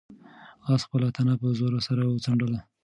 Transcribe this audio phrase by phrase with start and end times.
[0.73, 2.59] آس خپله تنه په زور سره وڅنډله.